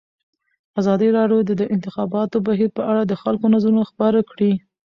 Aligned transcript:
ازادي 0.79 1.07
راډیو 1.17 1.39
د 1.45 1.51
د 1.61 1.63
انتخاباتو 1.75 2.37
بهیر 2.47 2.69
په 2.77 2.83
اړه 2.91 3.01
د 3.05 3.13
خلکو 3.21 3.45
نظرونه 3.55 3.83
خپاره 3.91 4.19
کړي. 4.29 4.51